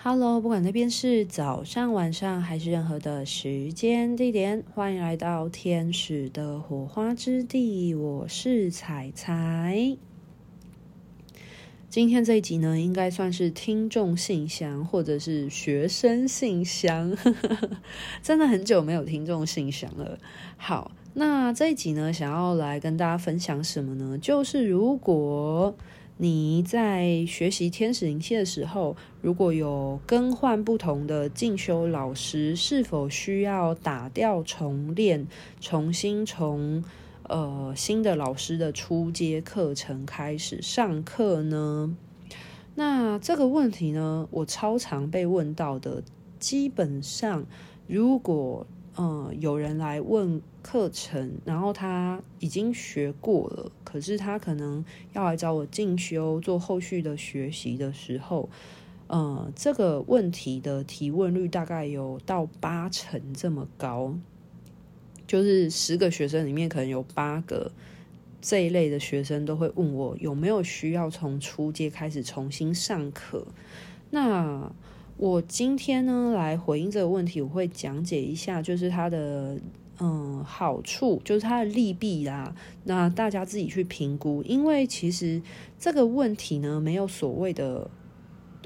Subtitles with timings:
[0.00, 7.96] Hello，不管那边是早上、晚上还是任何的时间地点，欢迎来到天使的火花之地。
[7.96, 9.96] 我是彩彩。
[11.90, 17.16] 今天这一集呢，应该算是听众信箱或者是学生信箱，
[18.22, 20.16] 真的很久没有听众信箱了。
[20.56, 24.16] 好，那这一集呢，想要来跟大家分享什么呢？
[24.16, 25.76] 就是如果
[26.18, 35.26] 你在学习天使灵气的时候，如果有更换不同的进修老师，是否需要打掉重练，
[35.60, 36.84] 重新从
[37.22, 41.96] 呃新的老师的初阶课程开始上课呢？
[42.74, 46.02] 那这个问题呢，我超常被问到的。
[46.40, 47.44] 基本上，
[47.88, 48.64] 如果
[49.00, 58.50] 嗯，有人来问课程，然后他已经学过了，可是他可能要来找我进修做后续的学习的时候，
[59.06, 64.12] 呃，这个问题的提问率大概有到八成这么高，
[65.28, 67.70] 就是十个学生里面可能有八个
[68.40, 73.46] 这一类的学生都会问我有没有需要从初阶开始重新上课，
[74.10, 74.72] 那。
[75.18, 79.58] 我今天呢，来回应这个问题，我会讲解一下，就是它的
[79.98, 82.54] 嗯好处，就是它的利弊啦。
[82.84, 85.42] 那大家自己去评估，因为其实
[85.76, 87.90] 这个问题呢，没有所谓的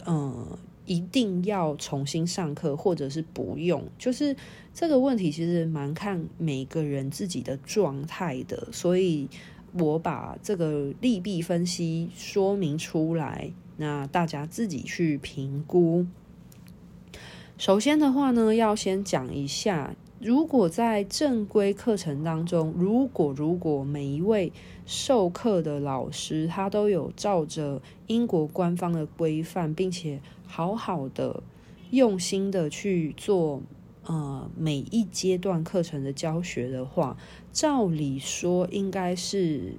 [0.05, 0.47] 嗯
[0.84, 3.83] 一定要重新上课，或者是不用。
[3.97, 4.36] 就是
[4.75, 9.27] 这个问题其实蛮看每个人自己的状态的，所以
[9.73, 16.05] 我把这个利弊分析说明出来，那大家自己去评估。
[17.62, 24.52] 首先的话呢，要先讲一下，如果在正规课程当中，如果如果每一位
[24.84, 31.40] 授课的老师他都有照着英国官方的规范，并且好好的
[31.92, 33.62] 用心的去做，
[34.06, 37.16] 呃，每一阶段课程的教学的话，
[37.52, 39.74] 照理说应该是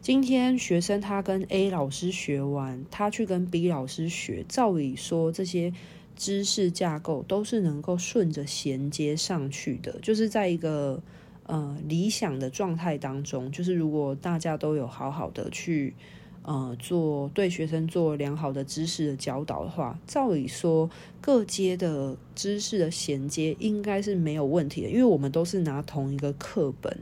[0.00, 5.74] 今天学生他跟 A 老师学完，他去跟 B 老师学，照理说这些。
[6.16, 11.02] 知识架构都是能够顺着衔接上去的，就是在一个
[11.46, 15.94] 呃理想的状态当中，就是如果大家都有好好的去
[16.42, 20.88] 呃做对学生做良好的知识的教导的话，照理说
[21.20, 26.96] 各阶的知识的衔接应该是没有问题的，因为我们都是拿同一个课本，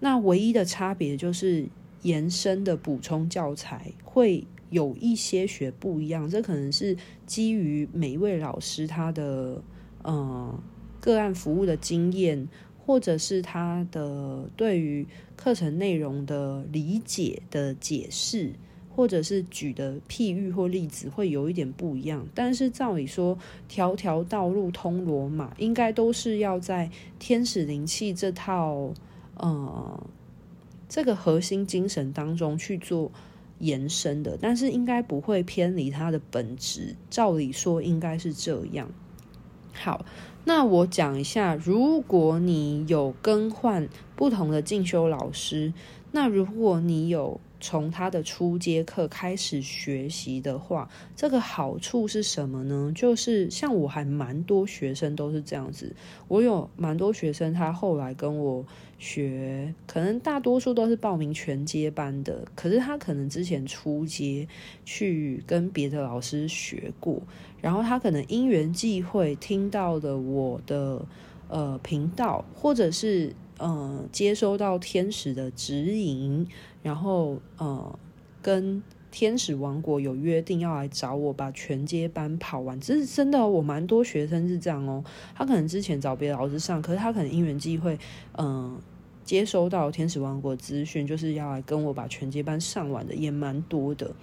[0.00, 1.66] 那唯一的差别就是
[2.02, 4.46] 延伸的补充教材会。
[4.70, 6.96] 有一些学不一样，这可能是
[7.26, 9.62] 基于每一位老师他的
[10.02, 10.62] 呃
[11.00, 12.46] 个案服务的经验，
[12.84, 15.06] 或者是他的对于
[15.36, 18.52] 课程内容的理解的解释，
[18.94, 22.26] 或者是举的譬喻或例子会有一点不一样。
[22.34, 28.92] 但是照理说，条条道路通罗马，应该都是要在天使灵气这套
[29.36, 30.06] 呃
[30.88, 33.10] 这个核心精神当中去做。
[33.58, 36.96] 延伸的，但是应该不会偏离它的本质。
[37.10, 38.88] 照理说应该是这样。
[39.72, 40.04] 好，
[40.44, 45.72] 那我讲一下，如果你有更换不同的进修老师，
[46.12, 47.40] 那如果你有。
[47.60, 52.92] 从他的初阶课开始学习的话，这个好处是什么呢？
[52.94, 55.94] 就是像我还蛮多学生都是这样子，
[56.28, 58.64] 我有蛮多学生，他后来跟我
[58.98, 64.46] 学，可能大多数都是报名全阶班的，可是他可能之前初阶
[64.84, 67.20] 去跟别的老师学过，
[67.60, 71.04] 然后他可能因缘际会听到了我的
[71.48, 73.34] 呃频道，或者是。
[73.58, 76.46] 呃，接收到天使的指引，
[76.82, 77.98] 然后呃，
[78.40, 82.78] 跟天使王国有约定要来找我把全接班跑完。
[82.80, 85.02] 这是真的，我蛮多学生是这样哦。
[85.34, 87.98] 他可能之前找别的老师上，可是他可能因缘际会，
[88.36, 88.78] 嗯、
[89.24, 94.14] 接收到天使王国资讯，就是要来跟我把全接班上完的，也蛮多的。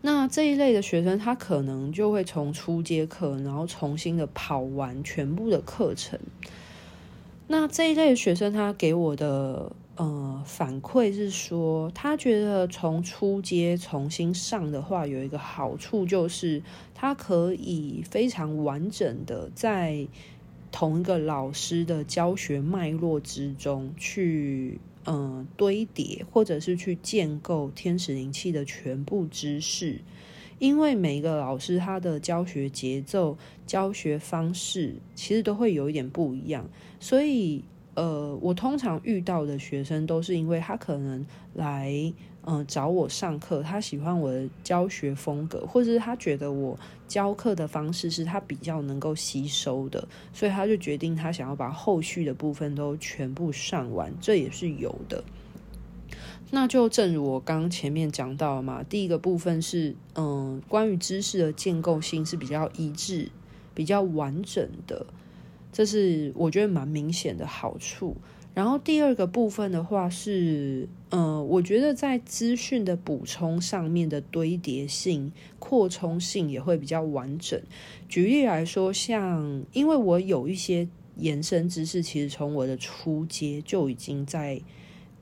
[0.00, 6.18] 那这一类的学生，他可能就会从初阶课，然后重新的跑完全部的课程。
[7.50, 16.62] 那这一类学生，他给我的呃反馈是说，他觉得从初阶重新上的话，有一个好处就是，
[16.94, 20.06] 他可以非常完整的在
[20.70, 30.02] 同一个老师的教学脉络之中去呃堆叠，或者是去建构天使灵气的全部知识。
[30.58, 36.68] 因为每一个老师他的教学节奏、教学方式其实都会有一点不一样，
[37.00, 37.64] 所以
[37.94, 41.24] 呃，我通常遇到的学生都是因为他可能
[41.54, 42.12] 来
[42.50, 55.22] 嗯、找我上课，他喜欢我的教学风格，或者是他觉得我教课的方式是他比较能够吸收的，所以他就决定他想要把后续的部分都全部上完，这也是有的。
[56.50, 63.30] 那就正如我刚前面讲到嘛，第一个部分是，嗯、关于知识的建构性是比较一致、
[63.74, 65.06] 比较完整的，
[65.70, 68.16] 这是我觉得蛮明显的好处。
[68.54, 75.30] 然后第二个部分的话是，呃，我觉得在资讯的补充上面的堆叠性、
[75.60, 77.60] 扩充性也会比较完整。
[78.08, 84.60] 举例来说，像因为我有一些延伸知识，其实从我的初阶就已经在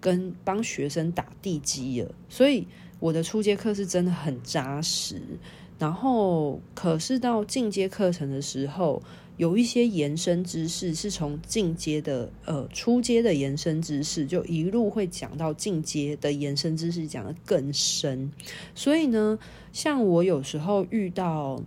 [0.06, 2.64] 跟帮学生打地基了，所以
[3.00, 5.20] 我的初阶课是真的很扎实。
[5.80, 9.02] 然后，可是到进阶课程的时候，
[9.36, 18.30] 有一些延伸知识是从进阶的呃初阶的延伸知识，就一路会讲到进阶的延伸知识，讲得更深。
[18.76, 19.36] 所以呢，
[19.72, 21.60] 像我有时候遇到，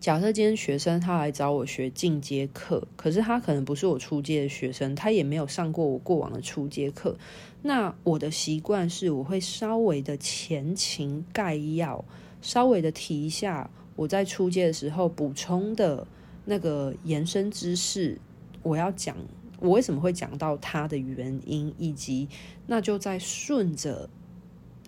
[0.00, 7.14] 假设今天学生他来找我学进阶课，可是他可能不是我初阶的学生，他也没有上过我过往的初阶课。
[7.60, 12.02] 那我的习惯是，我会稍微的前情概要，
[12.40, 16.06] 稍微的提一下我在初阶的时候补充的。
[16.46, 18.18] 那个延伸知识，
[18.62, 19.14] 我要讲
[19.60, 22.26] 我为什么会讲到它的原因，以及
[22.66, 24.08] 那就再顺着，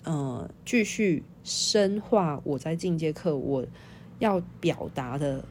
[0.03, 3.64] 呃，继续深化我在进阶课我
[4.22, 5.44] 要表达的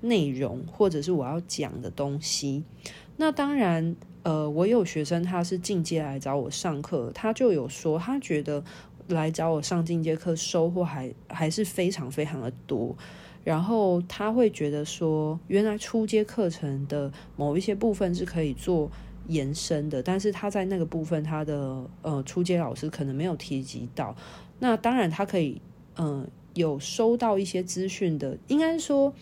[0.00, 2.62] 内容，或者是我要讲的东西。
[3.16, 8.62] 那当然，呃，我有学生他是进阶来找我上课，他就有说他觉得
[9.08, 12.96] 来找我上进阶课收获还还是非常非常的多。
[13.42, 18.88] 然后他会觉得说，原来初阶课程的某一些部分是可以做
[19.26, 24.14] 延伸的，但是他在那个部分，他的呃初阶老师可能没有提及到。
[24.60, 25.60] 那当然，他可以
[25.96, 29.12] 嗯、有收到一些资讯的，应该说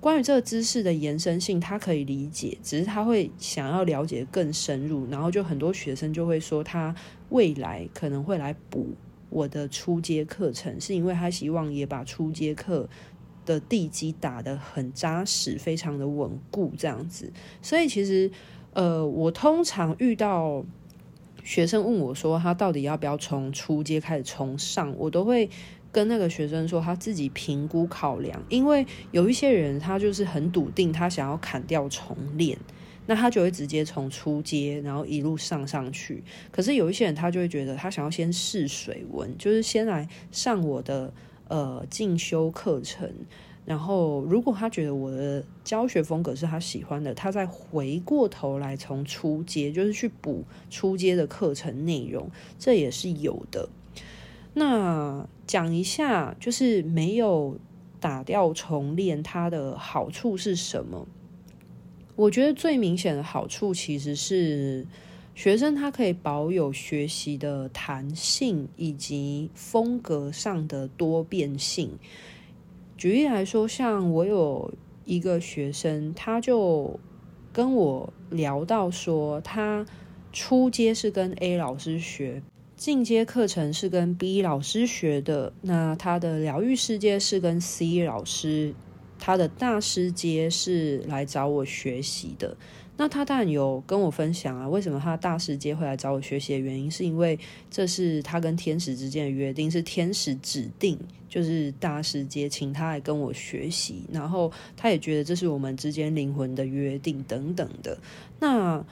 [0.00, 5.06] 关于这个知识的延伸性，他可以理解，只是他会想要了解更深入。
[5.10, 6.94] 然后就很多学生就会说，他
[7.30, 8.88] 未来可能会来补
[9.30, 12.88] 我的初阶课程，是因为他希望也把初阶课。
[13.46, 17.30] 的地基打得很扎实，非常的稳固，这样子。
[17.60, 18.30] 所以其实，
[18.72, 20.64] 呃，我通常遇到
[21.42, 25.50] 学生问我说，他到底要不要从初阶开始从上，我都会
[25.94, 28.42] 跟那个学生说，他自己评估考量。
[28.50, 32.58] 因为有一些人，他就是很笃定，他想要砍掉重练，
[33.06, 36.22] 那他就会直接从初阶，然后一路上上去。
[36.50, 41.12] 可是有一些人，他就会觉得，他想要先试水温，就是先来上我的。
[41.46, 43.06] 呃，进修课程，
[43.66, 53.68] 然后如果他觉得我的教学风格是他喜欢的，他再回过头来从初阶，就是去补初阶的课程内容，这也是有的。
[54.54, 57.58] 那讲一下，就是没有
[58.00, 61.06] 打掉重练，它的好处是什么？
[62.16, 64.86] 我觉得最明显的好处其实是。
[65.36, 71.90] 学生他可以保有学习的弹性以及风格上的多变性。
[72.96, 74.72] 举例来说，像我有
[75.04, 77.00] 一个学生，他就
[77.52, 79.84] 跟我聊到说，他
[80.32, 82.40] 初阶是跟 A 老师学，
[82.84, 88.74] 进阶课程是跟 B 老师学的，那他的疗愈世界是跟 C 老师，
[89.18, 92.54] 他的大师阶是来找我学习的。
[92.98, 97.38] 那他当然有跟我分享啊，为什么他大师阶会来找我学习的原因，是因为
[97.70, 107.96] 这是他跟天使之间的约定，是天使指定，就是大师阶请他来跟我学习，然后他也觉得这是我们之间灵魂的约定等等的。
[108.38, 108.84] 那。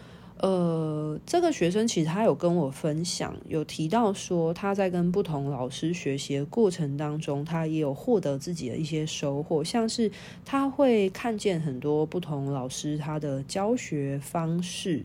[0.43, 10.11] 呃，这个学生其实他有跟我分享，有提到说他在跟不同老师学习的过程当中，他也有获得自己的一些收获，像是
[10.45, 15.05] 他会看见很多不同老师他的教学方式，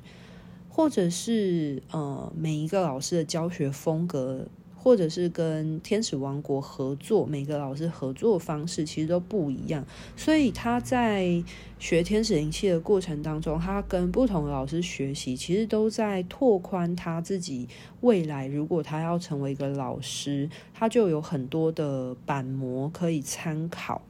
[0.69, 4.47] 或者是呃每一个老师的教学风格。
[4.77, 11.43] 或者是跟天使王国合作，每个老师合作方式其实都不一样，所以他在
[11.79, 17.67] 学天使灵气的过程当中，他跟不同的老师学习，其实都在拓宽他自己
[18.01, 18.47] 未来。
[18.47, 24.01] 如果他要成为一个老师，他就有很多的板模可以参考。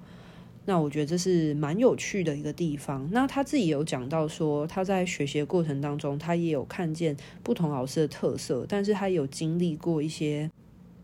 [0.68, 3.08] 那我觉得这是蛮有趣的一个地方。
[3.12, 10.52] 那他自己有讲到说，他在学习的过程当中，他也有看见不同老师的特色，但是他有经历过一些。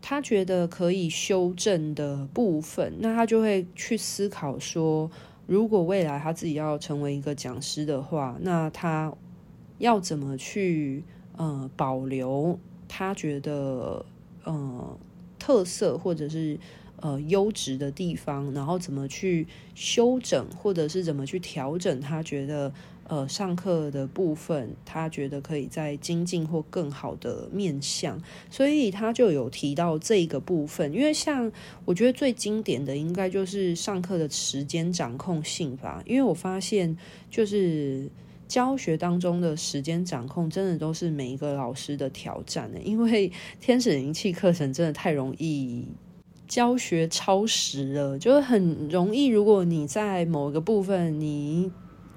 [0.06, 5.10] 他觉得可以修正的部分，那他就会去思考说，
[5.46, 9.10] 如果未来他自己要成为一个讲师的话，那他
[9.78, 11.02] 要怎么去
[11.38, 14.04] 呃保留他觉得
[14.44, 14.98] 呃
[15.38, 16.58] 特色或者是
[17.00, 22.72] 呃优质的地方，然后怎么去修整，或者是怎么去调整，他觉得。
[23.06, 30.90] 呃，上课的部分，他觉得可以在精进或更好的面向，所以他就有提到这个部分。
[30.90, 31.52] 因为像
[31.84, 36.02] 我觉得最经典的，应该就是上课的时间掌控性吧。
[36.06, 36.96] 因为我发现，
[37.30, 38.10] 就是
[38.48, 42.80] 教学当中的时间掌控，真的都是每一个老师的挑战的。
[42.80, 45.86] 因为 天使灵气课程真的太容易
[46.54, 51.72] 教学超时了，就是很容易，如果你在某个部分你。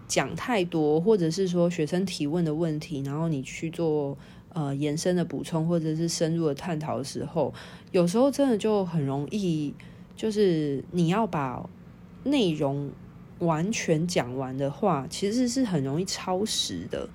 [0.07, 4.17] 讲太多，或者是说学生提问的问题，然后你去做
[4.53, 7.53] 呃延伸的补充，或者是深入的探讨的时候，
[7.91, 9.73] 有时候真的就很容易，
[10.15, 11.69] 就是你要把
[12.23, 12.89] 内容
[13.39, 17.09] 完全讲完的话，其实是很容易超时的，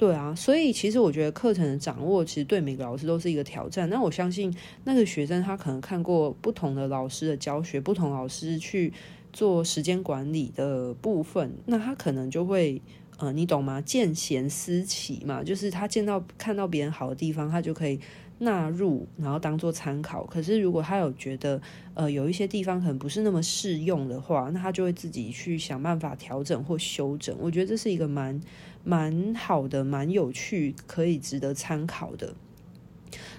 [0.00, 0.34] 对啊。
[0.34, 3.86] 所以其实我觉得课程的掌握，其实对每个老师都是一个挑战。
[3.90, 4.50] 那我相信
[4.84, 8.90] 那个学生他可能看过不同的老师的教学，不同老师去。
[9.32, 12.82] 做时间管理的部分，那他可能就会，
[13.18, 13.80] 呃，你懂吗？
[13.80, 18.00] 见贤思齐嘛，就是他见到看到别人好的地方，他就可以
[18.38, 20.24] 纳入，然后当做参考。
[20.24, 21.62] 可是如果他有觉得，
[21.94, 27.36] 呃，有一些地方可能不是那么适用的话，那他就会自己去想办法调整或修整。
[27.38, 28.40] 我觉得这是一个蛮
[28.84, 32.34] 蛮好的、蛮有趣、可以值得参考的。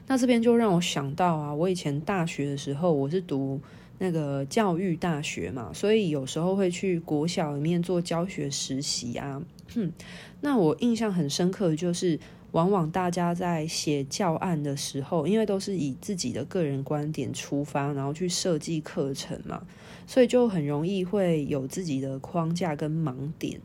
[0.07, 3.59] 那这边就让我想到啊，我以前大学的时候，我是读。
[4.03, 9.39] 那个教育大学嘛，所以有时候会去国小里面做教学实习啊。
[9.75, 9.91] 哼，
[10.41, 12.19] 那我印象很深刻的就是，
[12.49, 19.61] 往往大家在写教案的时候，因为都是以自己的个人观点出发，然后去设计课程嘛，
[20.07, 23.61] 所以就很容易会有自己的框架跟盲点。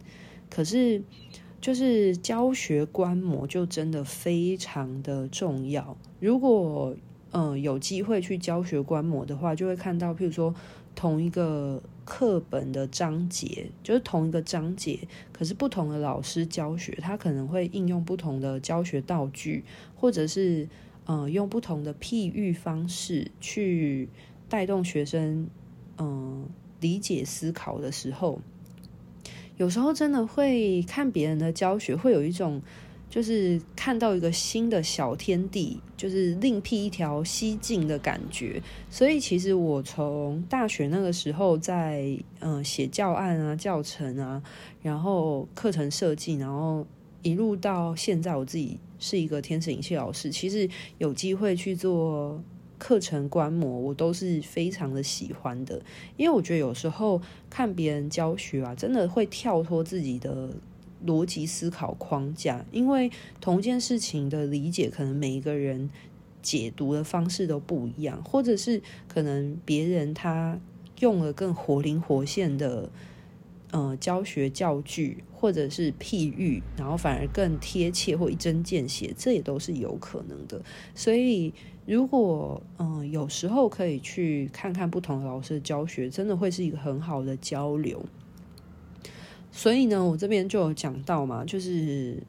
[0.50, 1.02] 可是，
[1.66, 5.96] 就是教学观摩就真的非常的重要。
[6.20, 6.94] 如果
[7.32, 10.54] 嗯，有机会去教学观摩的话，就会看到，譬如说
[10.94, 19.64] 同一个课本的章节，就是同一个章节，可是不同的老师教学，他可能会应用不同的教学道具，
[19.96, 20.68] 或者是
[21.06, 24.08] 嗯，用不同的譬喻方式去
[24.49, 25.49] 带动学生
[25.99, 28.40] 嗯理解思考的时候，
[29.56, 32.62] 有时候真的会看别人的教学，会有一种。
[33.08, 38.60] 就是看到一个新的小天地，就是另辟一条蹊径的感觉。
[38.90, 44.42] 所以其实我从大学那个时候在嗯写教案啊、教程啊，
[44.82, 46.84] 然后课程设计，然后
[47.22, 50.28] 一路到现在，我自己是一个天使灵气老师。
[50.28, 52.42] 其实有机会去做
[52.78, 55.80] 课程观摩，我都是非常的喜欢的，
[56.16, 60.50] 因为我觉得有时候看别人教学啊，真的会跳脱自己的。
[61.06, 65.90] 逻辑思考框架，因为同一件事情的理解，可能每一个人
[66.40, 70.59] 解读的方式都不一样，或者是可能别人他
[71.00, 72.90] 用了更活灵活现的
[73.76, 80.62] 呃教学教具，或者是譬喻，然后反而更贴切或一针见血，这也都是有可能的。
[80.95, 81.52] 所以，
[81.85, 88.02] 如果嗯、呃、有时候可以去看看不同的老师的教学，真的会是一个很好的交流。
[89.52, 92.23] 所以呢，我这边就有讲到嘛，就是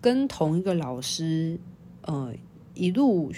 [0.00, 1.58] 跟同一个老师，
[2.02, 2.32] 呃，
[2.74, 3.30] 一路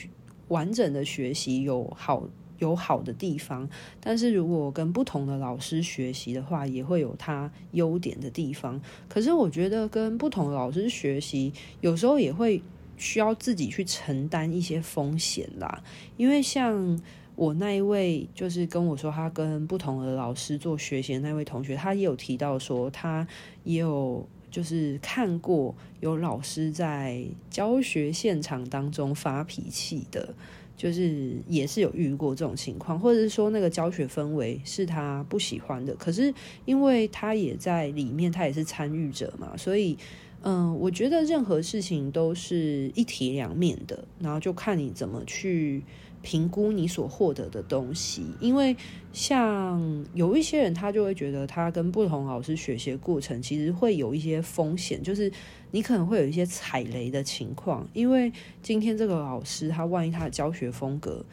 [0.49, 2.28] 完整的学习有好
[2.61, 3.69] 有好的地方，
[4.00, 8.81] 但是如果跟不同的老师学习的话，也会有他优点的地方。
[9.09, 12.62] 可是我觉得跟不同的老师学习，有时候也会
[12.97, 15.83] 需要自己去承担一些风险啦，
[16.17, 17.00] 因为像。
[17.37, 23.26] 我那一位就是跟我说，他跟不同的老师做学习的那位同学，他也有提到说，他
[23.64, 30.35] 也有就是看过有老师在教学现场当中发脾气的，
[30.80, 36.32] 就是也是有遇过这种情况，或者是说那个教学氛围是他不喜欢的，可是
[36.64, 39.94] 因为他也在里面，他也是参与者嘛，所以
[40.40, 45.82] 嗯，我觉得任何事情都是一体两面的，然后就看你怎么去。
[46.22, 48.76] 评估你所获得的东西，因为
[49.10, 55.32] 像有一些人，他就会觉得他跟不同老师学习的过程，其实会有一些风险，就是
[55.70, 57.88] 你可能会有一些踩雷的情况。
[57.94, 58.30] 因为
[58.62, 61.24] 今天这个老师，他万一他的教学风格，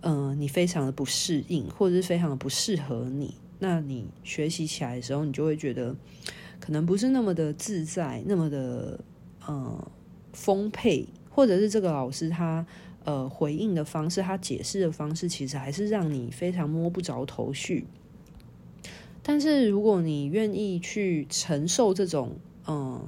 [0.00, 5.94] 嗯、你非常的不适应，或者是非常的不适合你，那你学习起来的时候，你就会觉得
[6.58, 8.98] 可能不是那么的自在，那么的
[9.46, 9.92] 呃
[10.32, 12.66] 丰沛，或者是这个老师他。
[13.04, 17.86] 呃，回应的方式，他解释的方式，其实还是让你非常摸不着头绪。
[19.22, 23.00] 但是，如果你愿意去承受这种，嗯、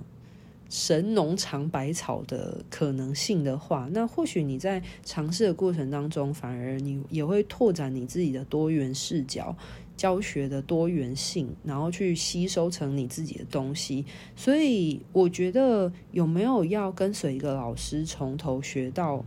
[0.68, 9.56] 神农尝百草的可能性的话，那或许你在尝试的过程当中，反而你也会拓展你自己的多元视角。
[9.96, 14.04] 教学的多元性，然后去吸收成你自己的东西。
[14.36, 19.24] 所以我觉得有没有要跟随一个老师从头学到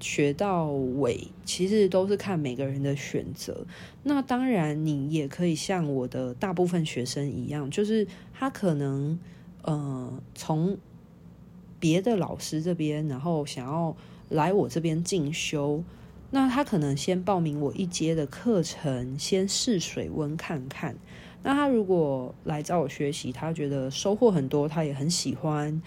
[0.00, 3.66] 学到尾，其实都是看每个人的选择。
[4.02, 9.18] 那当然，你也可以像我的大部分学生一样，就是他可能
[9.62, 10.76] 呃从
[11.78, 13.96] 别的老师这边，然后想要
[14.28, 15.82] 来我这边进修。
[16.30, 20.94] 那他可能先报名我一阶的课程，先试水温看看。
[21.42, 25.80] 那他如果来找我学习，他觉得收获很多，他也很喜欢，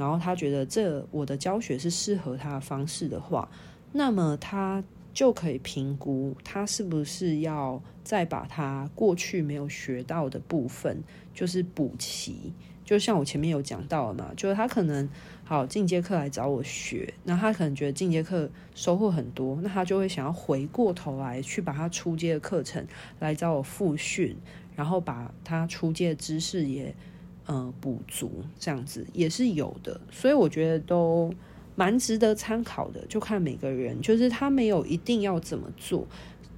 [0.00, 3.48] 然后他觉得这我的教学是适合他的方式的话，
[3.92, 11.04] 那么他就可以评估他是不是要再把他过去没有学到的部分，
[11.34, 12.52] 就是补齐。
[12.84, 15.08] 就像我前面有讲到的嘛，就是他可能。
[15.42, 22.86] 好，进阶课来找我学，那他可能觉得进阶课收获很多，那他就会想要回过头来去把他初阶的课程
[23.18, 24.36] 来找我复训，
[24.76, 26.94] 然后把他初阶的知识也
[27.46, 31.32] 呃补足，这样子也是有的，所以我觉得都
[31.74, 36.06] 蛮值得参考的，就看每个人，就是他没有一定要怎么做，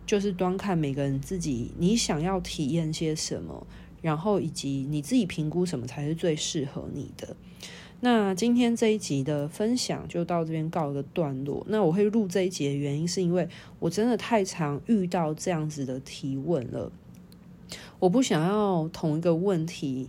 [0.06, 3.66] 就是端看每个人自己，你想要体验些什么，
[4.00, 7.36] 然后以及你自己评估什么才是最适合你的。
[8.04, 11.64] 那今天这一集的分享就到这边告一个段落。
[11.68, 13.48] 那我会录这一集的原因，是因为
[13.78, 16.90] 我真的太常遇到这样子的提问了。
[18.00, 20.08] 我不想要同一个问题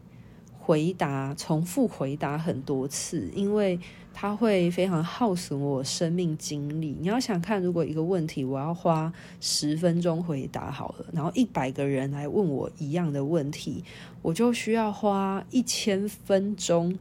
[0.65, 3.77] 回答，重复回答很多次，因为
[4.13, 6.96] 它会非常耗损我生命精力。
[7.01, 13.84] 你要想看，如果一个问题我要花十分钟回答好了，然后一百个人来问我一样的问题，
[14.22, 16.98] 我就需要花一千分钟。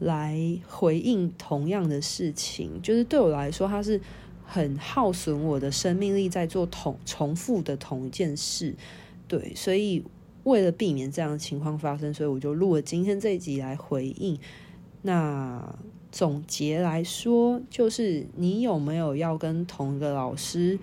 [0.00, 4.00] 来回应同样的事情，就是对我来说，它是
[4.46, 8.74] 很耗损我的生命力，在做同重复的同一件事。
[9.28, 10.02] 对，所以
[10.44, 14.38] 为了避免这样的情况发生，所以我就录了今天这一集来回应。
[15.02, 15.78] 那
[16.10, 20.78] 总结来说，就是你有没有要跟同一个老师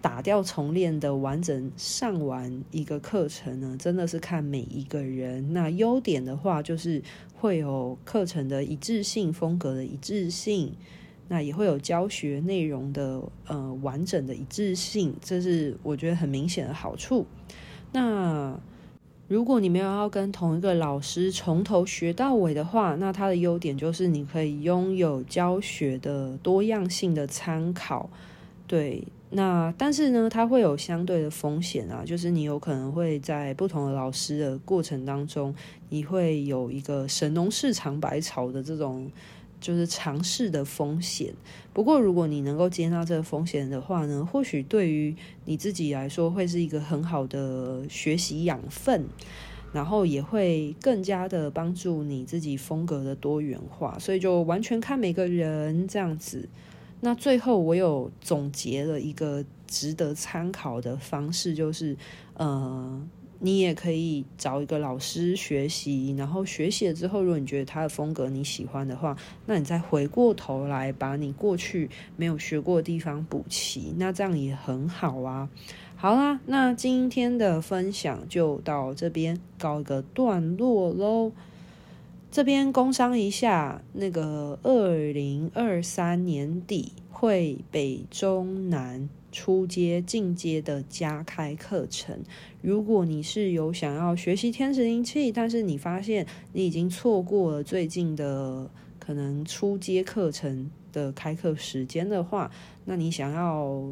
[0.00, 3.76] 打掉重练的完整上完一个课程呢？
[3.78, 5.52] 真的是看每一个人。
[5.52, 7.02] 那优点的话，就是
[7.34, 10.72] 会有课程的一致性、风格的一致性，
[11.28, 17.26] 那也会有教学内容的呃完整的一致性，这是我觉得很明显的好处。
[17.92, 18.58] 那
[19.30, 28.10] 如果你没有要跟同一个老师从头学到尾的话，那它的优点就是你可以拥有教学的多样性的参考，
[28.66, 29.06] 对。
[29.32, 35.54] 那但是呢，它会有相对的风险啊，就是你有可能会在不同的老师的过程当中，
[35.90, 39.08] 你会有一个神农氏尝百草的这种
[39.60, 41.34] 就是尝试的风险。
[41.72, 49.04] 不过，如果你能够接纳这个风险的话呢，或许对于你自己来说会是一个很好的学习养分，
[49.72, 53.96] 然后也会更加的帮助你自己风格的多元化。
[53.98, 56.48] 所以就完全看每个人这样子。
[57.02, 61.96] 那最后，我有总结了一个值得参考的方式，就是，
[62.34, 63.00] 呃，
[63.42, 75.48] 你也可以找一个老师学习，然后学习了之后，如果你觉得他的风格你喜欢的话，那你再回过头来把你过去没有学过的地方补齐，那这样也很好啊。
[75.96, 81.32] 好啦，那今天的分享就到这边告一个段落喽。
[82.30, 92.20] 这边工商一下，那个二零二三年底会北中南初阶、进阶的加开课程。
[92.62, 102.50] 如果你是有想要学习天使灵气，但是你发现你已经错过了最近的可能初阶课程的开课时间的话，
[102.84, 103.88] 那你想要。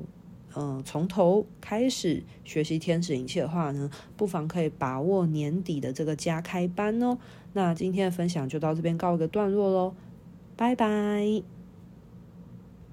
[0.56, 7.18] 嗯，从头开始学习天使灵气的话呢，不妨可以把握年底的这个加开班哦。
[7.52, 9.94] 那今天的分享就到这边告一个段落喽，
[10.56, 11.57] 拜拜。